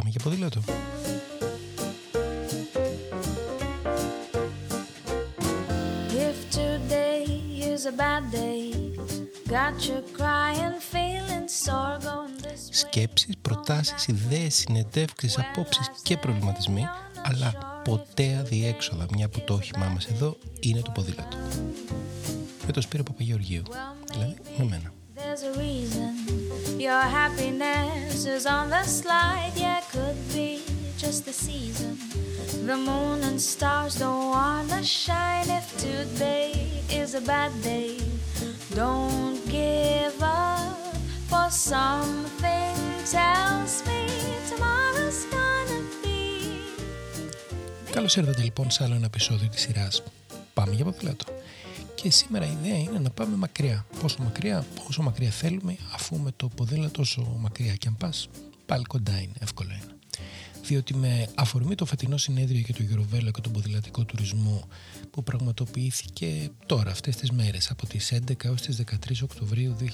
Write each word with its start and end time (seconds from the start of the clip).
Πάμε 0.00 0.12
για 0.12 0.20
ποδήλατο. 0.22 0.60
If 6.28 6.38
today 6.54 7.24
is 7.72 7.82
a 7.84 7.94
bad 8.02 8.24
day, 8.32 8.62
got 9.56 9.76
you 9.88 9.98
crying, 10.18 10.76
feeling 10.92 11.46
sore 11.64 11.98
going 12.08 12.36
this 12.44 12.62
way. 12.68 12.70
Σκέψεις, 12.70 13.34
προτάσεις, 13.42 14.06
ιδέες, 14.06 14.54
συνεντεύξεις, 14.54 15.38
απόψεις 15.38 15.90
και 16.02 16.16
προβληματισμοί, 16.16 16.84
αλλά 17.22 17.80
ποτέ 17.84 18.36
αδιέξοδα, 18.40 19.06
μια 19.14 19.28
που 19.28 19.40
το 19.40 19.54
όχημά 19.54 19.86
μας 19.86 20.06
εδώ 20.06 20.36
είναι 20.60 20.80
το 20.80 20.90
ποδήλατο. 20.90 21.36
Με 22.66 22.72
το 22.72 22.80
Σπύρο 22.80 23.02
Παπαγεωργίου, 23.02 23.62
δηλαδή 24.12 24.36
με 24.58 24.64
μένα. 24.64 24.92
There's 25.16 25.42
a 25.42 25.58
reason 25.58 26.19
your 26.79 27.03
happiness 27.19 28.25
is 28.25 28.45
on 28.45 28.69
the 28.69 28.83
slide. 28.83 29.53
Yeah, 29.55 29.81
could 29.91 30.19
be 30.33 30.61
just 30.97 31.25
the 31.25 31.33
season. 31.33 31.97
The 32.69 32.77
moon 32.89 33.19
and 33.29 33.39
stars 33.53 33.93
don't 34.03 34.25
wanna 34.37 34.81
shine. 34.83 35.47
If 35.59 35.67
today 35.87 36.51
is 37.01 37.09
a 37.21 37.23
bad 37.31 37.51
day, 37.71 37.91
don't 38.81 39.39
give 39.57 40.17
up. 40.21 40.77
For 41.29 41.47
something 41.71 42.75
tells 43.15 43.73
me 43.87 44.01
tomorrow's 44.49 45.21
gonna 45.35 45.81
be. 46.01 46.19
Καλώς 47.91 48.15
ήρθατε 48.15 48.41
λοιπόν 48.41 48.71
σε 48.71 48.83
άλλο 48.83 48.95
ένα 48.95 49.05
επεισόδιο 49.05 49.47
της 49.49 49.61
σειράς 49.61 50.03
Πάμε 50.53 50.73
για 50.73 50.85
ποδήλατο. 50.85 51.28
Και 52.02 52.10
σήμερα 52.10 52.46
η 52.46 52.50
ιδέα 52.50 52.78
είναι 52.78 52.98
να 52.98 53.10
πάμε 53.10 53.36
μακριά. 53.36 53.86
Πόσο 54.00 54.22
μακριά, 54.22 54.66
πόσο 54.84 55.02
μακριά 55.02 55.30
θέλουμε, 55.30 55.76
αφού 55.94 56.18
με 56.18 56.32
το 56.36 56.48
ποδήλατο 56.48 57.00
όσο 57.00 57.36
μακριά 57.40 57.74
και 57.74 57.88
αν 57.88 57.96
πας, 57.96 58.28
πάλι 58.66 58.84
κοντά 58.84 59.20
είναι, 59.20 59.32
εύκολο 59.38 59.70
είναι. 59.72 59.94
Διότι 60.64 60.94
με 60.94 61.28
αφορμή 61.34 61.74
το 61.74 61.84
φετινό 61.84 62.16
συνέδριο 62.16 62.60
για 62.60 62.74
το 62.74 62.80
Eurovelo 62.90 63.30
και 63.32 63.40
τον 63.40 63.52
ποδηλατικό 63.52 64.04
τουρισμό 64.04 64.68
που 65.10 65.22
πραγματοποιήθηκε 65.22 66.50
τώρα 66.66 66.90
αυτές 66.90 67.16
τις 67.16 67.30
μέρες 67.30 67.70
από 67.70 67.86
τις 67.86 68.12
11 68.12 68.44
έως 68.44 68.60
τις 68.60 68.82
13 69.08 69.22
Οκτωβρίου 69.22 69.76
2023 69.80 69.86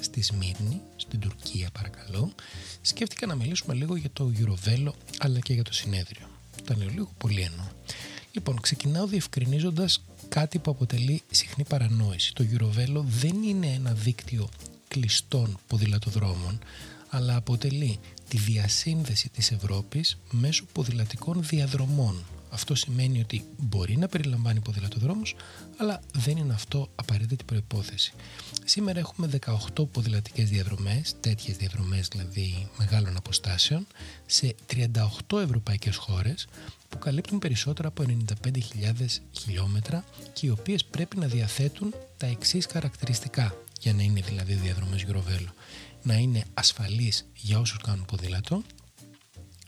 στη 0.00 0.22
Σμύρνη, 0.22 0.80
στην 0.96 1.20
Τουρκία 1.20 1.68
παρακαλώ, 1.72 2.32
σκέφτηκα 2.80 3.26
να 3.26 3.34
μιλήσουμε 3.34 3.74
λίγο 3.74 3.96
για 3.96 4.10
το 4.12 4.32
Eurovelo 4.38 4.92
αλλά 5.18 5.38
και 5.38 5.52
για 5.52 5.62
το 5.62 5.72
συνέδριο. 5.72 6.26
Τα 6.64 6.76
λέω 6.76 6.88
λίγο 6.88 7.10
πολύ 7.18 7.40
εννοώ. 7.40 7.66
Λοιπόν, 8.32 8.60
ξεκινάω 8.60 9.06
διευκρινίζοντας 9.06 10.02
κάτι 10.28 10.58
που 10.58 10.70
αποτελεί 10.70 11.22
συχνή 11.30 11.64
παρανόηση. 11.64 12.32
Το 12.34 12.44
Eurovelo 12.52 13.02
δεν 13.04 13.42
είναι 13.42 13.66
ένα 13.66 13.92
δίκτυο 13.92 14.48
κλειστών 14.88 15.58
ποδηλατοδρόμων, 15.66 16.58
αλλά 17.08 17.36
αποτελεί 17.36 17.98
τη 18.28 18.36
διασύνδεση 18.36 19.28
της 19.28 19.50
Ευρώπης 19.50 20.18
μέσω 20.30 20.64
ποδηλατικών 20.72 21.42
διαδρομών. 21.42 22.24
Αυτό 22.50 22.74
σημαίνει 22.74 23.20
ότι 23.20 23.44
μπορεί 23.56 23.96
να 23.96 24.08
περιλαμβάνει 24.08 24.60
ποδηλατοδρόμους, 24.60 25.34
αλλά 25.76 26.00
δεν 26.12 26.36
είναι 26.36 26.52
αυτό 26.52 26.88
απαραίτητη 26.94 27.44
προϋπόθεση. 27.44 28.12
Σήμερα 28.64 28.98
έχουμε 28.98 29.28
18 29.76 29.88
ποδηλατικές 29.92 30.48
διαδρομές, 30.48 31.14
τέτοιες 31.20 31.56
διαδρομές 31.56 32.08
δηλαδή 32.08 32.68
μεγάλων 32.78 33.16
αποστάσεων, 33.16 33.86
σε 34.26 34.54
38 35.28 35.40
ευρωπαϊκές 35.40 35.96
χώρες, 35.96 36.46
που 36.88 36.98
καλύπτουν 36.98 37.38
περισσότερα 37.38 37.88
από 37.88 38.04
95.000 38.44 39.20
χιλιόμετρα 39.38 40.04
και 40.32 40.46
οι 40.46 40.50
οποίες 40.50 40.84
πρέπει 40.84 41.18
να 41.18 41.26
διαθέτουν 41.26 41.94
τα 42.16 42.26
εξής 42.26 42.66
χαρακτηριστικά 42.66 43.54
για 43.80 43.92
να 43.92 44.02
είναι 44.02 44.20
δηλαδή 44.20 44.54
διαδρομές 44.54 45.06
Eurovelo. 45.08 45.52
Να 46.02 46.14
είναι 46.14 46.44
ασφαλείς 46.54 47.26
για 47.34 47.58
όσους 47.58 47.78
κάνουν 47.78 48.04
ποδήλατο, 48.04 48.62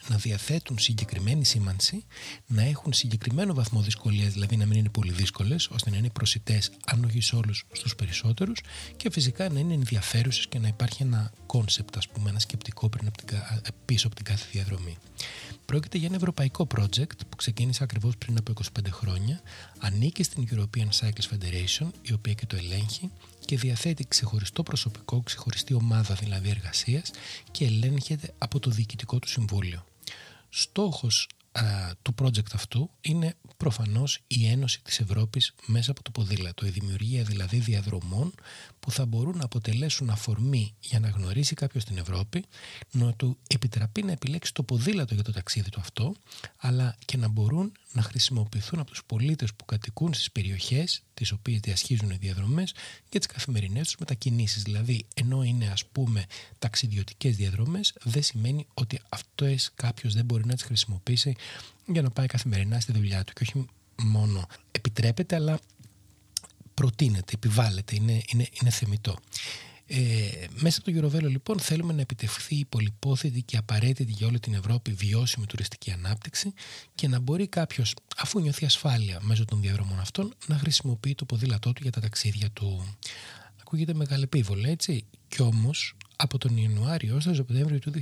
να 0.09 0.17
διαθέτουν 0.17 0.79
συγκεκριμένη 0.79 1.45
σήμανση, 1.45 2.05
να 2.47 2.63
έχουν 2.63 2.93
συγκεκριμένο 2.93 3.55
βαθμό 3.55 3.81
δυσκολίας, 3.81 4.33
δηλαδή 4.33 4.57
να 4.57 4.67
μην 4.67 4.79
είναι 4.79 4.89
πολύ 4.89 5.13
δύσκολες, 5.13 5.69
ώστε 5.69 5.91
να 5.91 5.97
είναι 5.97 6.11
προσιτές, 6.11 6.71
αν 6.87 7.05
όχι 7.05 7.21
σε 7.21 7.37
όλους, 7.37 7.65
στους 7.73 7.95
περισσότερους, 7.95 8.61
και 8.97 9.11
φυσικά 9.11 9.49
να 9.49 9.59
είναι 9.59 9.75
ενδιαφέρουσες 9.75 10.47
και 10.47 10.59
να 10.59 10.69
υπάρχει 10.69 11.03
ένα 11.03 11.33
concept, 11.47 11.97
ας 11.97 12.09
πούμε, 12.09 12.31
ένα 12.31 12.39
σκεπτικό 12.39 12.89
πριν 12.89 13.07
από 13.07 13.25
την, 13.25 13.39
πίσω 13.85 14.07
από 14.07 14.17
την 14.17 14.25
κάθε 14.25 14.47
διαδρομή. 14.53 14.97
Πρόκειται 15.65 15.99
για 15.99 16.07
ένα 16.07 16.17
ευρωπαϊκό 16.17 16.67
project 16.77 17.19
που 17.29 17.37
ξεκίνησε 17.37 17.83
ακριβώς 17.83 18.17
πριν 18.17 18.37
από 18.39 18.53
25 18.81 18.87
χρόνια, 18.91 19.41
ανήκει 19.79 20.23
στην 20.23 20.49
European 20.51 20.89
Cycles 21.01 21.35
Federation, 21.35 21.91
η 22.03 22.13
οποία 22.13 22.33
και 22.33 22.47
το 22.47 22.57
ελέγχει 22.57 23.11
και 23.45 23.57
διαθέτει 23.57 24.05
ξεχωριστό 24.09 24.63
προσωπικό, 24.63 25.23
ξεχωριστή 25.23 25.75
ομάδα 25.75 26.15
δηλαδή 26.15 26.49
εργασίας 26.49 27.11
και 27.51 27.65
ελέγχεται 27.65 28.35
από 28.39 28.61
το 28.61 28.71
διοικητικό 28.71 29.19
του 29.19 29.29
συμβούλιο. 29.29 29.85
Στόχος 30.51 31.29
του 32.03 32.15
project 32.23 32.53
αυτού 32.55 32.91
είναι 33.01 33.35
προφανώς 33.57 34.19
η 34.27 34.47
ένωση 34.47 34.83
της 34.83 35.01
Ευρώπης 35.01 35.55
μέσα 35.67 35.91
από 35.91 36.03
το 36.03 36.11
ποδήλατο, 36.11 36.67
η 36.67 36.71
δημιουργία 36.71 37.23
δηλαδή 37.23 37.59
διαδρομών 37.59 38.35
που 38.81 38.91
θα 38.91 39.07
μπορούν 39.07 39.37
να 39.37 39.45
αποτελέσουν 39.45 40.11
αφορμή 40.11 40.75
για 40.81 41.01
να 41.01 41.09
γνωρίσει 41.09 41.55
κάποιος 41.55 41.85
την 41.85 41.99
Ευρώπη, 41.99 42.45
να 42.91 43.13
του 43.13 43.39
επιτραπεί 43.47 44.03
να 44.03 44.13
επιλέξει 44.13 44.55
το 44.55 44.63
ποδήλατο 44.63 45.15
για 45.15 45.23
το 45.23 45.33
ταξίδι 45.33 45.71
του 45.71 45.81
αυτό, 45.81 46.15
αλλά 46.57 46.97
και 47.05 47.17
να 47.17 47.29
μπορούν 47.29 47.73
να 47.93 48.03
χρησιμοποιηθούν 48.03 48.79
από 48.79 48.91
τους 48.91 49.05
πολίτες 49.07 49.55
που 49.55 49.65
κατοικούν 49.65 50.15
στις 50.15 50.31
περιοχές 50.31 51.03
τις 51.15 51.33
οποίες 51.33 51.61
διασχίζουν 51.61 52.11
οι 52.11 52.17
διαδρομές 52.17 52.75
για 53.11 53.21
τις 53.21 53.29
καθημερινές 53.29 53.87
τους 53.87 53.97
μετακινήσεις. 53.99 54.63
Δηλαδή, 54.63 55.07
ενώ 55.15 55.43
είναι 55.43 55.69
ας 55.69 55.87
πούμε 55.87 56.25
ταξιδιωτικές 56.59 57.37
διαδρομές, 57.37 57.95
δεν 58.03 58.23
σημαίνει 58.23 58.67
ότι 58.75 59.01
αυτές 59.09 59.71
κάποιος 59.75 60.15
δεν 60.15 60.25
μπορεί 60.25 60.47
να 60.47 60.55
τις 60.55 60.63
χρησιμοποιήσει 60.63 61.37
για 61.87 62.03
να 62.03 62.11
πάει 62.11 62.27
καθημερινά 62.27 62.81
στη 62.81 62.93
δουλειά 62.93 63.25
του. 63.25 63.33
Και 63.33 63.43
όχι 63.43 63.67
μόνο 64.03 64.47
επιτρέπεται, 64.71 65.35
αλλά 65.35 65.61
προτείνεται, 66.75 67.33
επιβάλλεται, 67.35 67.95
είναι, 67.95 68.23
είναι, 68.33 68.49
είναι 68.61 68.71
θεμητό. 68.71 69.19
Ε, 69.93 70.47
μέσα 70.61 70.81
από 70.81 70.91
το 70.91 71.09
Eurovelo 71.09 71.31
λοιπόν 71.31 71.61
θέλουμε 71.61 71.93
να 71.93 72.01
επιτευχθεί 72.01 72.55
η 72.55 72.65
πολυπόθετη 72.65 73.43
και 73.43 73.57
απαραίτητη 73.57 74.13
για 74.13 74.27
όλη 74.27 74.41
την 74.41 74.55
Ευρώπη 74.55 74.93
βιώσιμη 74.93 75.47
τουριστική 75.47 75.91
ανάπτυξη 75.91 76.53
και 76.95 77.09
να 77.09 77.19
μπορεί 77.19 77.47
κάποιος, 77.47 77.95
αφού 78.17 78.41
νιώθει 78.41 78.65
ασφάλεια 78.65 79.19
μέσω 79.23 79.45
των 79.45 79.61
διαδρομών 79.61 80.01
αυτών, 80.01 80.35
να 80.47 80.59
χρησιμοποιεί 80.59 81.15
το 81.15 81.25
ποδήλατό 81.25 81.73
του 81.73 81.83
για 81.83 81.91
τα 81.91 82.01
ταξίδια 82.01 82.51
του. 82.51 82.97
Ακούγεται 83.61 83.95
μεγαλεπίβολο 83.95 84.69
έτσι, 84.69 85.05
κι 85.29 85.43
όμως 85.43 85.97
από 86.17 86.39
τον 86.39 86.57
Ιανουάριο 86.57 87.13
έως 87.13 87.25
τον 87.25 87.35
Σεπτέμβριο 87.35 87.79
του 87.79 87.93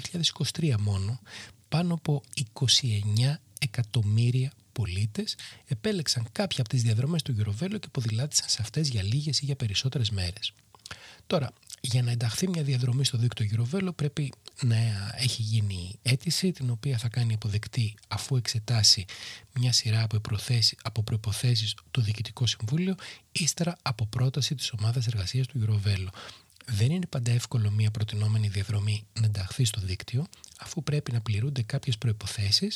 2023 0.58 0.74
μόνο 0.78 1.20
πάνω 1.68 1.94
από 1.94 2.22
29 2.52 2.64
εκατομμύρια 3.58 4.52
πολίτες 4.72 5.36
επέλεξαν 5.66 6.28
κάποια 6.32 6.60
από 6.60 6.68
τις 6.68 6.82
διαδρομές 6.82 7.22
του 7.22 7.36
Eurovelo 7.38 7.80
και 7.80 7.88
ποδηλάτησαν 7.90 8.48
σε 8.48 8.58
αυτές 8.60 8.88
για 8.88 9.02
λίγες 9.02 9.40
ή 9.40 9.44
για 9.44 9.56
περισσότερες 9.56 10.10
μέρες. 10.10 10.52
Τώρα, 11.26 11.52
για 11.80 12.02
να 12.02 12.10
ενταχθεί 12.10 12.48
μια 12.48 12.62
διαδρομή 12.62 13.04
στο 13.04 13.18
δίκτυο 13.18 13.46
Eurovelo 13.52 13.94
πρέπει 13.96 14.32
να 14.62 14.76
έχει 15.16 15.42
γίνει 15.42 15.98
αίτηση 16.02 16.52
την 16.52 16.70
οποία 16.70 16.98
θα 16.98 17.08
κάνει 17.08 17.34
αποδεκτή 17.34 17.94
αφού 18.08 18.36
εξετάσει 18.36 19.04
μια 19.54 19.72
σειρά 19.72 20.02
από, 20.02 20.20
από 20.82 21.02
προϋποθέσεις 21.02 21.74
το 21.90 22.00
Διοικητικό 22.00 22.46
Συμβούλιο 22.46 22.94
ύστερα 23.32 23.76
από 23.82 24.06
πρόταση 24.06 24.54
της 24.54 24.72
ομάδας 24.78 25.06
εργασίας 25.06 25.46
του 25.46 25.60
Eurovelo 25.66 26.08
δεν 26.70 26.90
είναι 26.90 27.06
πάντα 27.06 27.30
εύκολο 27.30 27.70
μια 27.70 27.90
προτινόμενη 27.90 28.48
διαδρομή 28.48 29.06
να 29.20 29.24
ενταχθεί 29.26 29.64
στο 29.64 29.80
δίκτυο, 29.80 30.26
αφού 30.58 30.82
πρέπει 30.82 31.12
να 31.12 31.20
πληρούνται 31.20 31.62
κάποιες 31.62 31.98
προποθέσει, 31.98 32.68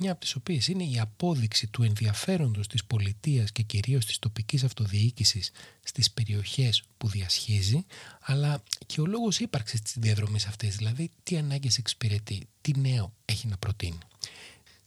μια 0.00 0.12
από 0.12 0.20
τις 0.20 0.34
οποίες 0.34 0.68
είναι 0.68 0.84
η 0.84 0.98
απόδειξη 0.98 1.66
του 1.66 1.82
ενδιαφέροντος 1.82 2.66
της 2.66 2.84
πολιτείας 2.84 3.52
και 3.52 3.62
κυρίως 3.62 4.06
της 4.06 4.18
τοπικής 4.18 4.64
αυτοδιοίκησης 4.64 5.50
στις 5.82 6.10
περιοχές 6.10 6.82
που 6.98 7.08
διασχίζει, 7.08 7.84
αλλά 8.20 8.62
και 8.86 9.00
ο 9.00 9.06
λόγος 9.06 9.38
ύπαρξης 9.38 9.82
της 9.82 9.94
διαδρομής 9.98 10.46
αυτής, 10.46 10.76
δηλαδή 10.76 11.10
τι 11.22 11.36
ανάγκες 11.36 11.78
εξυπηρετεί, 11.78 12.48
τι 12.60 12.78
νέο 12.78 13.12
έχει 13.24 13.46
να 13.46 13.56
προτείνει. 13.56 13.98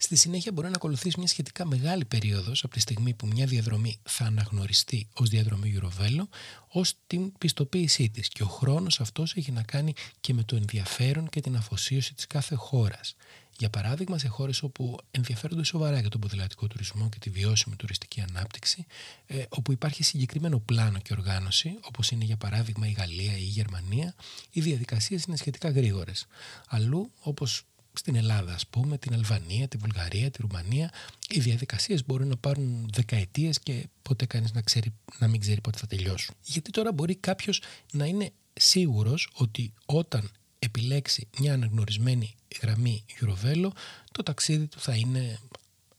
Στη 0.02 0.16
συνέχεια 0.16 0.52
μπορεί 0.52 0.68
να 0.68 0.74
ακολουθήσει 0.74 1.18
μια 1.18 1.26
σχετικά 1.26 1.66
μεγάλη 1.66 2.04
περίοδος 2.04 2.64
από 2.64 2.74
τη 2.74 2.80
στιγμή 2.80 3.14
που 3.14 3.26
μια 3.26 3.46
διαδρομή 3.46 3.98
θα 4.02 4.24
αναγνωριστεί 4.24 5.08
ως 5.12 5.28
διαδρομή 5.28 5.78
Eurovelo 5.80 6.22
ως 6.68 6.94
την 7.06 7.32
πιστοποίησή 7.38 8.08
της. 8.10 8.28
Και 8.28 8.42
ο 8.42 8.46
χρόνος 8.46 9.00
αυτός 9.00 9.36
έχει 9.36 9.52
να 9.52 9.62
κάνει 9.62 9.92
και 10.20 10.34
με 10.34 10.42
το 10.42 10.56
ενδιαφέρον 10.56 11.28
και 11.28 11.40
την 11.40 11.56
αφοσίωση 11.56 12.14
της 12.14 12.26
κάθε 12.26 12.54
χώρας. 12.54 13.16
Για 13.58 13.70
παράδειγμα, 13.70 14.18
σε 14.18 14.28
χώρες 14.28 14.62
όπου 14.62 14.98
ενδιαφέρονται 15.10 15.64
σοβαρά 15.64 16.00
για 16.00 16.08
τον 16.08 16.20
ποδηλατικό 16.20 16.66
τουρισμό 16.66 17.08
και 17.08 17.18
τη 17.18 17.30
βιώσιμη 17.30 17.76
τουριστική 17.76 18.20
ανάπτυξη, 18.20 18.86
ε, 19.26 19.42
όπου 19.48 19.72
υπάρχει 19.72 20.02
συγκεκριμένο 20.02 20.58
πλάνο 20.58 20.98
και 20.98 21.12
οργάνωση, 21.12 21.78
όπως 21.82 22.10
είναι 22.10 22.24
για 22.24 22.36
παράδειγμα 22.36 22.86
η 22.86 22.92
Γαλλία 22.92 23.36
ή 23.36 23.42
η 23.42 23.50
Γερμανία, 23.50 24.14
οι 24.50 24.60
διαδικασίες 24.60 25.24
είναι 25.24 25.36
σχετικά 25.36 25.70
γρήγορες. 25.70 26.26
Αλλού, 26.68 27.10
όπως 27.20 27.64
στην 27.92 28.14
Ελλάδα, 28.14 28.54
ας 28.54 28.66
πούμε, 28.66 28.98
την 28.98 29.14
Αλβανία, 29.14 29.68
τη 29.68 29.76
Βουλγαρία, 29.76 30.30
τη 30.30 30.42
Ρουμανία, 30.42 30.92
οι 31.28 31.40
διαδικασίες 31.40 32.06
μπορούν 32.06 32.28
να 32.28 32.36
πάρουν 32.36 32.88
δεκαετίες 32.92 33.58
και 33.60 33.88
ποτέ 34.02 34.26
κανείς 34.26 34.52
να, 34.52 34.62
ξέρει, 34.62 34.92
να 35.18 35.28
μην 35.28 35.40
ξέρει 35.40 35.60
πότε 35.60 35.78
θα 35.78 35.86
τελειώσουν. 35.86 36.34
Γιατί 36.44 36.70
τώρα 36.70 36.92
μπορεί 36.92 37.14
κάποιος 37.14 37.62
να 37.92 38.04
είναι 38.04 38.32
σίγουρος 38.52 39.30
ότι 39.34 39.72
όταν 39.86 40.30
επιλέξει 40.58 41.28
μια 41.38 41.52
αναγνωρισμένη 41.52 42.34
γραμμή 42.62 43.04
Eurovelo, 43.20 43.70
το 44.12 44.22
ταξίδι 44.22 44.66
του 44.66 44.80
θα 44.80 44.94
είναι 44.94 45.38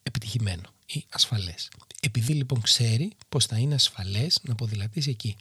επιτυχημένο 0.04 0.70
ή 0.86 1.06
ασφαλές. 1.10 1.70
Επειδή 2.02 2.34
λοιπόν 2.34 2.62
ξέρει 2.62 3.12
πως 3.30 3.46
θα 3.46 3.58
είναι 3.58 3.74
ασφαλές 3.74 4.40
να 4.44 4.56
ποδηλατήσει 4.56 5.10
εκεί. 5.10 5.36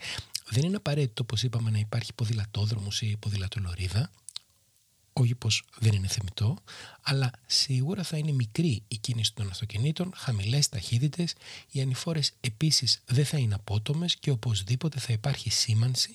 Δεν 0.49 0.65
είναι 0.65 0.77
απαραίτητο, 0.77 1.23
όπως 1.23 1.43
είπαμε, 1.43 1.71
να 1.71 1.79
υπάρχει 1.79 2.13
ποδηλατόδρομος 2.13 3.03
ή 3.03 3.17
ποδηλατολωρίδα, 3.21 4.11
όχι 5.21 5.35
πως 5.35 5.65
δεν 5.79 5.93
είναι 5.93 6.07
θεμητό, 6.07 6.57
αλλά 7.03 7.31
σίγουρα 7.47 8.03
θα 8.03 8.17
είναι 8.17 8.33
μικρή 8.33 8.83
η 8.89 8.97
κίνηση 8.97 9.35
των 9.35 9.49
αυτοκινήτων, 9.51 10.13
χαμηλές 10.17 10.69
ταχύτητες, 10.69 11.35
οι 11.71 11.81
ανηφόρες 11.81 12.33
επίσης 12.41 13.01
δεν 13.05 13.25
θα 13.25 13.39
είναι 13.39 13.55
απότομες 13.55 14.17
και 14.17 14.31
οπωσδήποτε 14.31 14.99
θα 15.01 15.13
υπάρχει 15.13 15.51
σήμανση 15.51 16.11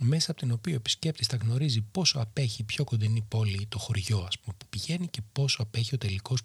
μέσα 0.00 0.30
από 0.30 0.40
την 0.40 0.52
οποία 0.52 0.72
ο 0.72 0.76
επισκέπτης 0.76 1.26
θα 1.26 1.36
γνωρίζει 1.36 1.80
πόσο 1.80 2.18
απέχει 2.18 2.60
η 2.60 2.64
πιο 2.64 2.84
κοντινή 2.84 3.24
πόλη 3.28 3.58
ή 3.60 3.66
το 3.66 3.78
χωριό 3.78 4.18
ας 4.28 4.38
πούμε, 4.38 4.54
που 4.58 4.66
πηγαίνει 4.70 5.08
και 5.08 5.20
πόσο 5.32 5.62
απέχει 5.62 5.94
ο 5.94 5.98
τελικός 5.98 6.40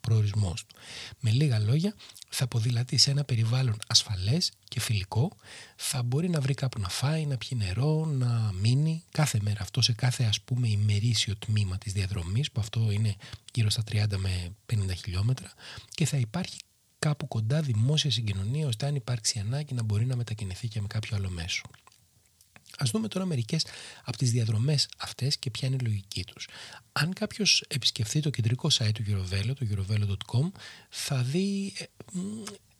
προορισμός 0.00 0.66
του. 0.66 0.76
Με 1.20 1.30
λίγα 1.30 1.58
λόγια, 1.58 1.94
θα 2.28 2.46
ποδηλατεί 2.46 2.96
σε 2.96 3.10
ένα 3.10 3.24
περιβάλλον 3.24 3.76
ασφαλές 3.86 4.52
και 4.68 4.80
φιλικό, 4.80 5.36
θα 5.76 6.02
μπορεί 6.02 6.28
να 6.28 6.40
βρει 6.40 6.54
κάπου 6.54 6.80
να 6.80 6.88
φάει, 6.88 7.26
να 7.26 7.36
πιει 7.36 7.58
νερό, 7.62 8.04
να 8.04 8.52
μείνει 8.60 9.02
κάθε 9.10 9.38
μέρα 9.42 9.62
αυτό 9.62 9.82
σε 9.82 9.92
κάθε 9.92 10.24
ας 10.24 10.40
πούμε 10.40 10.68
ημερήσιο 10.68 11.36
τμήμα 11.36 11.78
της 11.78 11.92
διαδρομής 11.92 12.50
που 12.50 12.60
αυτό 12.60 12.90
είναι 12.90 13.16
γύρω 13.54 13.70
στα 13.70 13.82
30 13.90 14.16
με 14.16 14.54
50 14.72 14.76
χιλιόμετρα 14.96 15.52
και 15.90 16.06
θα 16.06 16.16
υπάρχει 16.16 16.56
κάπου 16.98 17.28
κοντά 17.28 17.60
δημόσια 17.60 18.10
συγκοινωνία 18.10 18.66
ώστε 18.66 18.86
αν 18.86 18.94
υπάρξει 18.94 19.38
ανάγκη 19.38 19.74
να 19.74 19.82
μπορεί 19.82 20.06
να 20.06 20.16
μετακινηθεί 20.16 20.68
και 20.68 20.80
με 20.80 20.86
κάποιο 20.86 21.16
άλλο 21.16 21.30
μέσο. 21.30 21.62
Ας 22.78 22.90
δούμε 22.90 23.08
τώρα 23.08 23.24
μερικές 23.24 23.66
από 24.04 24.16
τις 24.16 24.30
διαδρομές 24.30 24.88
αυτές 24.98 25.36
και 25.38 25.50
ποια 25.50 25.68
είναι 25.68 25.76
η 25.80 25.84
λογική 25.84 26.24
τους. 26.24 26.48
Αν 26.92 27.12
κάποιος 27.12 27.64
επισκεφθεί 27.68 28.20
το 28.20 28.30
κεντρικό 28.30 28.68
site 28.72 28.92
του 28.94 29.02
Eurovelo, 29.06 29.52
το 29.58 29.66
eurovelo.com, 29.70 30.50
θα 30.88 31.22
δει 31.22 31.72
ε, 31.78 31.84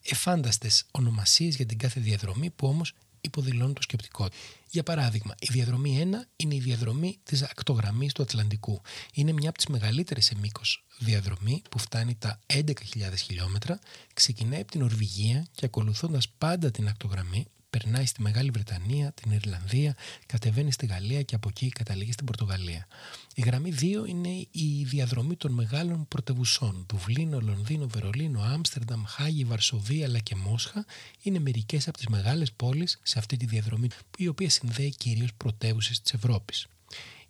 εφάνταστες 0.03 0.85
ονομασίες 0.91 1.57
για 1.57 1.67
την 1.67 1.79
κάθε 1.79 2.01
διαδρομή 2.01 2.51
που 2.51 2.69
όμως 2.69 2.93
υποδηλώνουν 3.25 3.75
το 3.75 3.83
σκεπτικό. 3.83 4.29
Για 4.71 4.83
παράδειγμα, 4.83 5.35
η 5.39 5.47
διαδρομή 5.51 6.09
1 6.13 6.27
είναι 6.37 6.55
η 6.55 6.61
διαδρομή 6.61 7.19
της 7.23 7.43
ακτογραμμής 7.43 8.13
του 8.13 8.23
Ατλαντικού. 8.23 8.81
Είναι 9.15 9.33
μια 9.33 9.49
από 9.49 9.59
τις 9.59 9.67
μεγαλύτερες 9.67 10.25
σε 10.25 10.35
μήκος 10.39 10.85
διαδρομή 10.99 11.63
που 11.71 11.79
φτάνει 11.79 12.15
τα 12.15 12.39
11.000 12.47 12.73
χιλιόμετρα, 13.17 13.79
ξεκινάει 14.15 14.61
από 14.61 14.71
την 14.71 14.83
Ορβηγία 14.83 15.47
και 15.55 15.65
ακολουθώντας 15.65 16.29
πάντα 16.29 16.71
την 16.71 16.89
ακτογραμμή 16.89 17.47
περνάει 17.79 18.07
στη 18.07 18.23
Μεγάλη 18.23 18.51
Βρετανία, 18.51 19.13
την 19.13 19.31
Ιρλανδία, 19.31 19.97
κατεβαίνει 20.27 20.73
στη 20.73 20.87
Γαλλία 20.87 21.23
και 21.23 21.35
από 21.35 21.49
εκεί 21.49 21.69
καταλήγει 21.69 22.13
στην 22.13 22.27
Πορτογαλία. 22.27 22.87
Η 23.35 23.43
γραμμή 23.43 23.75
2 23.81 24.09
είναι 24.09 24.29
η 24.51 24.85
διαδρομή 24.85 25.37
των 25.37 25.53
μεγάλων 25.53 26.09
πρωτευουσών. 26.09 26.87
Δουβλίνο, 26.91 27.41
Λονδίνο, 27.41 27.87
Βερολίνο, 27.87 28.41
Άμστερνταμ, 28.41 29.05
Χάγη, 29.07 29.45
Βαρσοβία 29.45 30.07
αλλά 30.07 30.19
και 30.19 30.35
Μόσχα 30.35 30.87
είναι 31.23 31.39
μερικές 31.39 31.89
από 31.89 31.97
τις 31.97 32.07
μεγάλες 32.07 32.53
πόλεις 32.53 33.01
σε 33.03 33.19
αυτή 33.19 33.37
τη 33.37 33.47
διαδρομή, 33.47 33.89
η 34.17 34.29
οποία 34.29 34.51
συνδέει 34.51 34.91
κυρίως 34.91 35.35
πρωτεύουσες 35.37 36.01
της 36.01 36.13
Ευρώπης. 36.13 36.67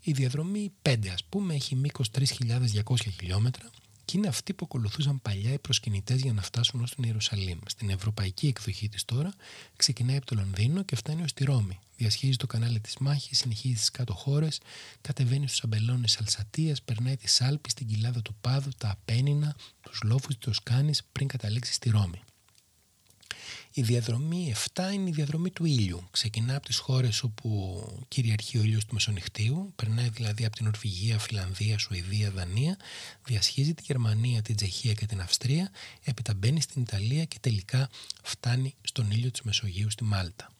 Η 0.01 0.13
διαδρομή 0.13 0.73
5, 0.83 1.09
ας 1.13 1.25
πούμε, 1.25 1.55
έχει 1.55 1.75
μήκος 1.75 2.11
3.200 2.11 3.11
χιλιόμετρα 3.11 3.71
και 4.05 4.17
είναι 4.17 4.29
αυτοί 4.29 4.53
που 4.53 4.65
ακολουθούσαν 4.65 5.23
παλιά 5.23 5.53
οι 5.53 5.59
προσκυνητές 5.59 6.21
για 6.21 6.33
να 6.33 6.43
φτάσουν 6.43 6.83
ως 6.83 6.95
την 6.95 7.05
Ιερουσαλήμ. 7.05 7.59
Στην 7.67 7.91
ευρωπαϊκή 7.91 8.47
εκδοχή 8.47 8.89
της 8.89 9.05
τώρα 9.05 9.35
ξεκινάει 9.77 10.17
από 10.17 10.27
το 10.27 10.35
Λονδίνο 10.35 10.83
και 10.83 10.97
φτάνει 10.97 11.23
ως 11.23 11.33
τη 11.33 11.45
Ρώμη. 11.45 11.79
Διασχίζει 11.97 12.37
το 12.37 12.47
κανάλι 12.47 12.81
της 12.81 12.97
Μάχης, 12.97 13.39
συνεχίζει 13.39 13.83
στι 13.83 13.91
κάτω 13.91 14.15
χώρες, 14.15 14.61
κατεβαίνει 15.01 15.49
στους 15.49 15.63
αμπελώνες 15.65 16.19
Αλσατίας, 16.19 16.83
περνάει 16.83 17.17
τη 17.17 17.29
Σάλπη, 17.29 17.71
την 17.75 17.87
κοιλάδα 17.87 18.23
του 18.23 18.35
Πάδου, 18.41 18.71
τα 18.79 18.91
Απένινα, 18.91 19.57
τους 19.81 20.03
λόφους 20.03 20.35
τη 20.35 20.41
Τοσκάνη 20.41 20.93
πριν 21.13 21.29
καταλήξει 21.29 21.73
στη 21.73 21.91
Ρώμη. 21.91 22.21
Η 23.73 23.83
διαδρομή 23.83 24.55
7 24.75 24.93
είναι 24.95 25.09
η 25.09 25.13
διαδρομή 25.13 25.51
του 25.51 25.65
ήλιου. 25.65 26.09
Ξεκινά 26.11 26.57
από 26.57 26.67
τις 26.67 26.79
χώρες 26.79 27.23
όπου 27.23 27.83
κυριαρχεί 28.09 28.59
ο 28.59 28.63
ήλιος 28.63 28.85
του 28.85 28.95
Μεσονυχτίου, 28.95 29.73
περνάει 29.77 30.09
δηλαδή 30.09 30.45
από 30.45 30.57
την 30.57 30.67
Ορβηγία, 30.67 31.19
Φιλανδία, 31.19 31.79
Σουηδία, 31.79 32.31
Δανία, 32.31 32.77
διασχίζει 33.25 33.75
τη 33.75 33.83
Γερμανία, 33.87 34.43
την 34.43 34.57
Τσεχία 34.57 34.93
και 34.93 35.07
την 35.07 35.21
Αυστρία, 35.21 35.71
έπειτα 36.05 36.35
μπαίνει 36.35 36.61
στην 36.61 36.83
Ιταλία 36.83 37.25
και 37.25 37.37
τελικά 37.41 37.89
φτάνει 38.23 38.75
στον 38.83 39.11
ήλιο 39.11 39.31
της 39.31 39.43
Μεσογείου 39.43 39.91
στη 39.91 40.05
Μάλτα. 40.05 40.53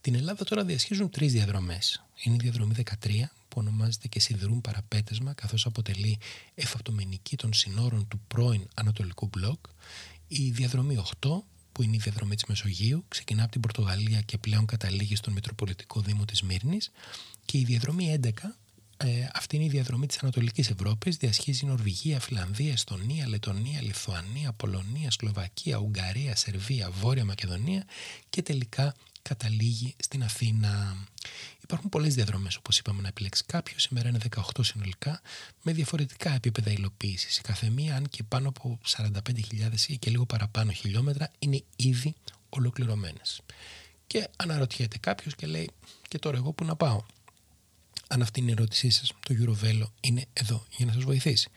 Την 0.00 0.14
Ελλάδα 0.14 0.44
τώρα 0.44 0.64
διασχίζουν 0.64 1.10
τρεις 1.10 1.32
διαδρομές. 1.32 2.04
Είναι 2.22 2.34
η 2.34 2.38
διαδρομή 2.42 2.74
13 2.74 3.30
που 3.48 3.60
ονομάζεται 3.60 4.08
και 4.08 4.20
σιδηρούν 4.20 4.60
παραπέτεσμα 4.60 5.32
καθώς 5.32 5.66
αποτελεί 5.66 6.18
εφαπτομενική 6.54 7.36
των 7.36 7.52
συνόρων 7.52 8.08
του 8.08 8.20
πρώην 8.28 8.68
Ανατολικού 8.74 9.26
Μπλοκ, 9.26 9.66
η 10.28 10.50
διαδρομή 10.50 11.04
8 11.20 11.28
που 11.78 11.84
είναι 11.84 11.96
η 11.96 12.00
διαδρομή 12.02 12.34
της 12.34 12.44
Μεσογείου, 12.44 13.04
ξεκινά 13.08 13.42
από 13.42 13.52
την 13.52 13.60
Πορτογαλία 13.60 14.20
και 14.20 14.38
πλέον 14.38 14.66
καταλήγει 14.66 15.16
στον 15.16 15.32
Μητροπολιτικό 15.32 16.00
Δήμο 16.00 16.24
της 16.24 16.42
Μύρνης. 16.42 16.90
Και 17.44 17.58
η 17.58 17.64
διαδρομή 17.64 18.20
11 18.22 18.30
ε, 18.96 19.06
αυτή 19.34 19.56
είναι 19.56 19.64
η 19.64 19.68
διαδρομή 19.68 20.06
της 20.06 20.18
Ανατολικής 20.18 20.70
Ευρώπης, 20.70 21.16
διασχίζει 21.16 21.66
Νορβηγία, 21.66 22.20
Φιλανδία, 22.20 22.72
Εστονία, 22.72 23.28
Λετωνία, 23.28 23.82
Λιθουανία, 23.82 24.52
Πολωνία, 24.52 25.10
Σλοβακία, 25.10 25.76
Ουγγαρία, 25.76 26.36
Σερβία, 26.36 26.90
Βόρεια 26.90 27.24
Μακεδονία 27.24 27.84
και 28.30 28.42
τελικά 28.42 28.94
καταλήγει 29.28 29.94
στην 29.98 30.22
Αθήνα. 30.22 30.96
Υπάρχουν 31.62 31.88
πολλές 31.88 32.14
διαδρομές, 32.14 32.56
όπως 32.56 32.78
είπαμε, 32.78 33.02
να 33.02 33.08
επιλέξει 33.08 33.44
κάποιος. 33.46 33.82
Σήμερα 33.82 34.08
είναι 34.08 34.18
18 34.18 34.40
συνολικά, 34.60 35.20
με 35.62 35.72
διαφορετικά 35.72 36.30
επίπεδα 36.34 36.70
υλοποίησης. 36.70 37.38
Η 37.38 37.40
καθεμία, 37.40 37.96
αν 37.96 38.08
και 38.08 38.22
πάνω 38.22 38.48
από 38.48 38.78
45.000 38.86 39.88
ή 39.88 39.96
και 39.96 40.10
λίγο 40.10 40.24
παραπάνω 40.26 40.72
χιλιόμετρα, 40.72 41.30
είναι 41.38 41.62
ήδη 41.76 42.14
ολοκληρωμένες. 42.48 43.40
Και 44.06 44.28
αναρωτιέται 44.36 44.98
κάποιος 44.98 45.34
και 45.34 45.46
λέει, 45.46 45.70
και 46.08 46.18
τώρα 46.18 46.36
εγώ 46.36 46.52
που 46.52 46.64
να 46.64 46.76
πάω; 46.76 47.02
Αν 48.10 48.22
αυτή 48.22 48.40
είναι 48.40 48.50
η 48.50 48.52
ερώτησή 48.52 48.90
σας, 48.90 49.12
το 49.20 49.34
Eurovelo 49.40 49.86
είναι 50.00 50.24
εδώ 50.32 50.66
για 50.76 50.86
να 50.86 50.92
σας 50.92 51.02
βοηθήσει 51.02 51.50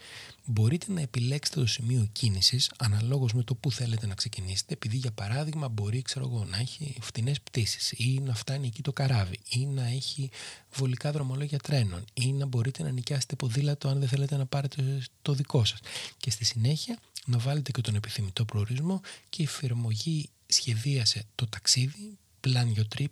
μπορείτε 0.45 0.91
να 0.91 1.01
επιλέξετε 1.01 1.59
το 1.59 1.65
σημείο 1.65 2.09
κίνησης 2.11 2.71
αναλόγως 2.77 3.33
με 3.33 3.43
το 3.43 3.55
που 3.55 3.71
θέλετε 3.71 4.07
να 4.07 4.15
ξεκινήσετε, 4.15 4.73
επειδή 4.73 4.97
για 4.97 5.11
παράδειγμα 5.11 5.69
μπορεί 5.69 6.01
ξέρω 6.01 6.25
εγώ, 6.25 6.45
να 6.45 6.57
έχει 6.57 6.95
φτηνές 7.01 7.41
πτήσεις 7.41 7.91
ή 7.91 8.19
να 8.25 8.35
φτάνει 8.35 8.67
εκεί 8.67 8.81
το 8.81 8.93
καράβι 8.93 9.39
ή 9.49 9.65
να 9.65 9.87
έχει 9.87 10.29
βολικά 10.73 11.11
δρομολόγια 11.11 11.59
τρένων 11.59 12.05
ή 12.13 12.33
να 12.33 12.45
μπορείτε 12.45 12.83
να 12.83 12.89
νοικιάσετε 12.89 13.35
ποδήλατο 13.35 13.87
αν 13.87 13.99
δεν 13.99 14.07
θέλετε 14.07 14.37
να 14.37 14.45
πάρετε 14.45 15.01
το 15.21 15.33
δικό 15.33 15.65
σας. 15.65 15.79
Και 16.17 16.31
στη 16.31 16.45
συνέχεια 16.45 16.99
να 17.25 17.37
βάλετε 17.37 17.71
και 17.71 17.81
τον 17.81 17.95
επιθυμητό 17.95 18.45
προορισμό 18.45 19.01
και 19.29 19.41
η 19.41 19.45
εφαρμογή 19.45 20.29
σχεδίασε 20.45 21.23
το 21.35 21.47
ταξίδι, 21.47 22.17
plan 22.47 22.73
your 22.75 22.97
trip, 22.97 23.05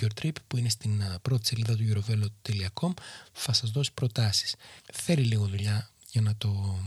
your 0.00 0.22
trip 0.22 0.32
που 0.46 0.56
είναι 0.56 0.68
στην 0.68 1.02
πρώτη 1.22 1.46
σελίδα 1.46 1.76
του 1.76 1.84
eurovelo.com 1.88 2.90
θα 3.32 3.52
σας 3.52 3.70
δώσει 3.70 3.92
προτάσεις. 3.92 4.54
Θέλει 4.92 5.22
λίγο 5.22 5.46
δουλειά 5.46 5.90
για 6.10 6.20
να, 6.20 6.34
το, 6.38 6.78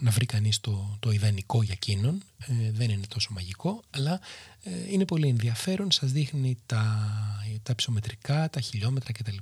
να 0.00 0.10
βρει 0.10 0.26
κανείς 0.26 0.60
το, 0.60 0.96
το 1.00 1.10
ιδανικό 1.10 1.62
για 1.62 1.74
εκείνον. 1.76 2.22
Ε, 2.38 2.70
δεν 2.72 2.90
είναι 2.90 3.06
τόσο 3.08 3.28
μαγικό, 3.32 3.82
αλλά 3.90 4.20
ε, 4.62 4.92
είναι 4.92 5.04
πολύ 5.04 5.28
ενδιαφέρον, 5.28 5.90
σας 5.90 6.12
δείχνει 6.12 6.58
τα, 6.66 7.08
τα 7.62 7.74
ψωμετρικά, 7.74 8.50
τα 8.50 8.60
χιλιόμετρα 8.60 9.12
κτλ. 9.12 9.36